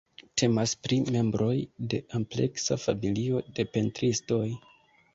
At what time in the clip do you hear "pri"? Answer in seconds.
0.85-0.97